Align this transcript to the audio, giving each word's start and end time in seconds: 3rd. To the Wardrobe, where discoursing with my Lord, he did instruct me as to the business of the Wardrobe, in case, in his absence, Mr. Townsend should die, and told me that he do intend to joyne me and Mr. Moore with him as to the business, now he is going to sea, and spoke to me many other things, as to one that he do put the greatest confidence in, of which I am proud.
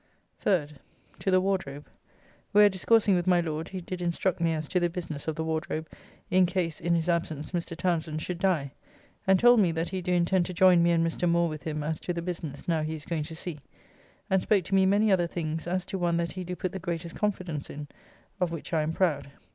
3rd. 0.43 0.77
To 1.19 1.29
the 1.29 1.39
Wardrobe, 1.39 1.87
where 2.53 2.69
discoursing 2.69 3.13
with 3.13 3.27
my 3.27 3.39
Lord, 3.39 3.69
he 3.69 3.79
did 3.81 4.01
instruct 4.01 4.41
me 4.41 4.51
as 4.51 4.67
to 4.69 4.79
the 4.79 4.89
business 4.89 5.27
of 5.27 5.35
the 5.35 5.43
Wardrobe, 5.43 5.87
in 6.31 6.47
case, 6.47 6.79
in 6.81 6.95
his 6.95 7.07
absence, 7.07 7.51
Mr. 7.51 7.77
Townsend 7.77 8.23
should 8.23 8.39
die, 8.39 8.71
and 9.27 9.37
told 9.39 9.59
me 9.59 9.71
that 9.73 9.89
he 9.89 10.01
do 10.01 10.11
intend 10.11 10.47
to 10.47 10.55
joyne 10.55 10.81
me 10.81 10.89
and 10.89 11.05
Mr. 11.05 11.29
Moore 11.29 11.49
with 11.49 11.61
him 11.61 11.83
as 11.83 11.99
to 11.99 12.13
the 12.13 12.21
business, 12.23 12.67
now 12.67 12.81
he 12.81 12.95
is 12.95 13.05
going 13.05 13.21
to 13.21 13.35
sea, 13.35 13.59
and 14.27 14.41
spoke 14.41 14.63
to 14.63 14.73
me 14.73 14.87
many 14.87 15.11
other 15.11 15.27
things, 15.27 15.67
as 15.67 15.85
to 15.85 15.99
one 15.99 16.17
that 16.17 16.31
he 16.31 16.43
do 16.43 16.55
put 16.55 16.71
the 16.71 16.79
greatest 16.79 17.15
confidence 17.15 17.69
in, 17.69 17.87
of 18.39 18.49
which 18.49 18.73
I 18.73 18.81
am 18.81 18.93
proud. 18.93 19.29